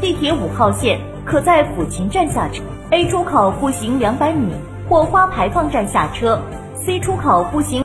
[0.00, 4.54] 地铁五号线可在抚琴站下车，A 出口步行两百米
[4.88, 6.40] 或花牌坊站下车
[6.74, 7.84] ，C 出口步行。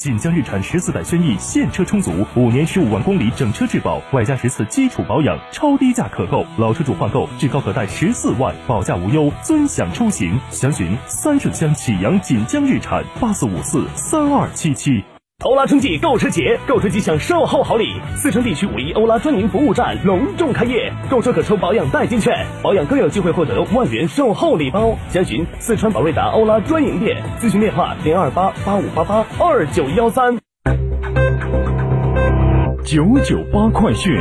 [0.00, 6.42] 锦江日产十四代轩逸现车充足，五年十五万公里整车质保，外加十次基础保养，超低价可购。
[6.56, 10.40] 老车主换购至高可贷十四万，保价无忧，尊享出行。
[10.48, 15.04] 详询三圣乡启阳锦江日产八四五四三二七七。
[15.42, 17.94] 欧拉春季购车节，购车即享售后好礼。
[18.14, 24.94] 四川地区五一欧拉专营服务站隆重开业，购车可抽保养代金券，保养更有机会获得万元售后礼包。
[25.08, 30.36] 详询四川宝瑞达欧拉专营店，咨询电话零二八八五八八二九幺三。
[32.84, 34.14] 九九八快讯。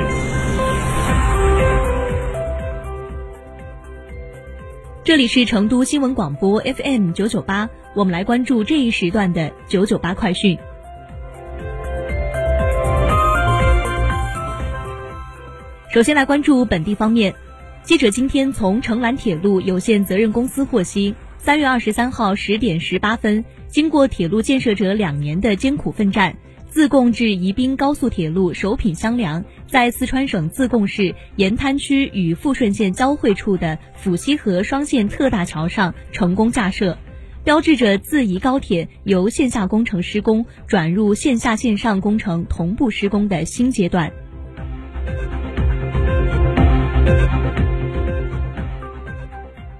[5.03, 10.57] 这里是成都新闻广播 FM 九九八，我们来关注这一时段的九九八快讯。
[15.91, 17.33] 首先来关注本地方面，
[17.81, 36.99] 记者今天从成兰铁路有限责任公司获悉，三月二十三号十点十八分，经过铁路建设者两年的艰苦奋战，自贡至宜宾高速铁路首品箱梁在四川省自贡市盐滩区与富顺县交汇处的抚溪河双线特大桥上成功架设，
[37.43, 44.11] 标志着自宜高铁由线下工程施工转入线下线上工程同步施工的新阶段。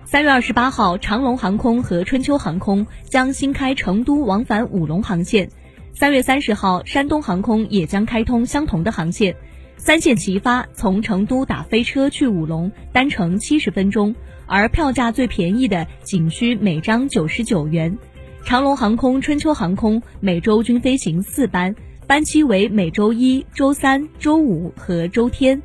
[0.06, 5.50] 三月二十八号，长龙航空和春秋航空将新开成都往返武隆航线。
[5.94, 9.35] 三月三十号，山东航空也将开通相同的航线，
[9.78, 14.16] 三线齐发，从成都打飞车去武隆，单程七十分钟，
[14.47, 17.97] 而票价最便宜的仅需每张九十九元。
[18.44, 21.75] 长龙航空、春秋航空每周均飞行四班，
[22.07, 25.62] 班期为每周一、周三、周五和周天。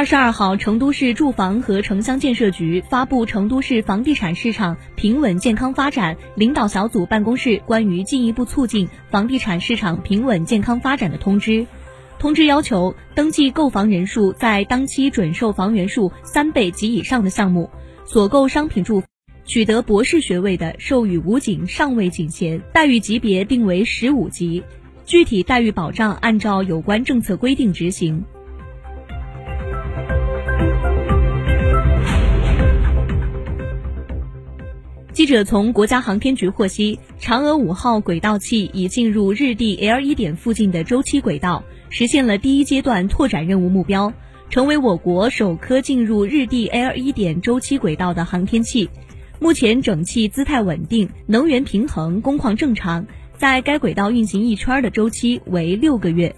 [0.00, 11.50] 二十二号，成都市住房和城乡建设局发布《成都市房地产市场平稳健康发展领导小组办公室关于进一步促进房地产市场平稳健康发展的通知》。
[12.18, 17.68] 通知要求，登记购房人数在当期准售房源数三倍及以上的项目，
[18.06, 19.02] 所购商品住
[19.44, 24.62] 取得博士学位的，授予武警上尉警衔，待遇级别定为十五级，
[25.04, 28.24] 具体待遇保障按照有关政策规定执行。
[35.20, 44.14] 记者从国家航天局获悉，嫦娥五号轨道器已进入日地 L 一点附近的周期轨道，实现了第一阶段拓展任务目标，
[44.48, 48.88] 成为我国首颗进入日地 L 一点周期轨道的航天器。
[49.38, 53.06] 目前整器姿态稳定，能源平衡，工况正常，
[53.36, 56.34] 在该轨道运行一圈的周期为六个月。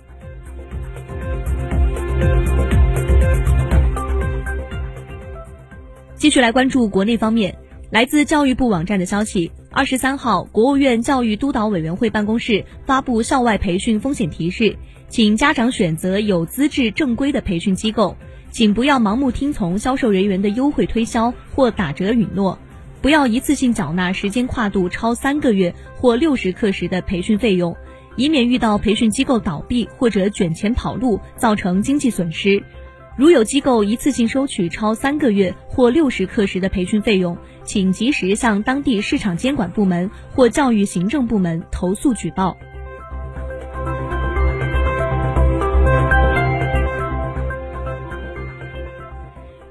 [6.17, 7.56] 继续来关注国内方面，
[7.92, 14.74] 来自教育部网站的消息，二十三号，国务院教育督导委员会办公室发布校外培训风险提示，
[15.10, 18.16] 请家长选择有资质正规的培训机构，
[18.50, 22.58] 请不要盲目听从销售人员的优惠推销或打折允诺，
[23.02, 27.76] 不要一次性缴纳时间跨度超三个月或六十课时的培训费用，
[28.16, 32.64] 以免遇到培训机构倒闭或者卷钱跑路，造成经济损失。
[33.18, 42.56] 如有机构一次性收取超三个月或六十课时的培训费用，请及时向当地市场监管部门或教育行政部门投诉举报。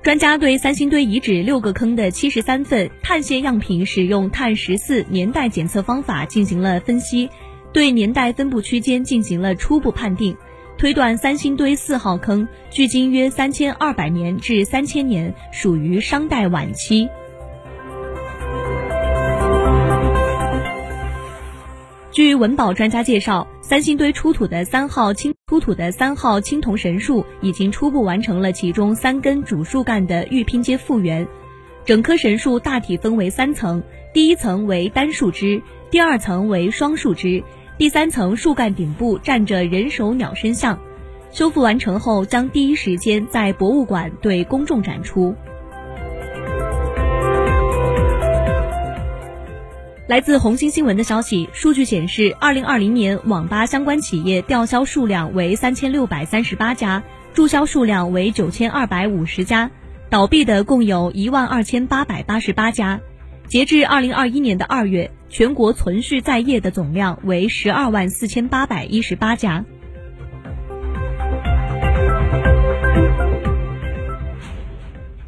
[0.03, 7.29] 专家对三星堆遗址六个坑的七十三份碳线样品使用碳十四年代检测方法进行了分析，
[7.71, 10.35] 对年代分布区间进行了初步判定。
[10.77, 17.07] 推断三星堆四号坑距今约三千二百年至三千年，属于商代晚期。
[22.11, 31.25] 据文保专家介绍，三星堆出土的三号青出土的三号青铜神树已经初步完成了其中三根主树干的预拼接复原。
[31.85, 33.81] 整棵神树大体分为三层，
[34.13, 37.41] 第一层为单树枝，第二层为双树枝。
[37.77, 40.77] 第三层树干顶部站着人首鸟身像，
[41.31, 45.33] 修复完成后将第一时间在博物馆对公众展出。
[50.07, 57.03] 来自红星新闻的消息，数据显示，二零二零年网吧相关企业吊销数量为三千六百三十八家，
[57.33, 59.71] 注销数量为九千二百五十家，
[60.09, 62.99] 倒闭的共有一万二千八百八十八家。
[63.47, 65.11] 截至二零二一年的二月。
[65.31, 69.63] 全国存续在业的总量为十二万四千八百一十八家。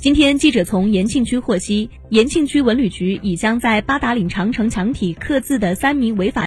[0.04, 6.42] 今天，记者从延庆区获悉，延庆区文旅局已将在八达岭长城墙体刻字的三名违法。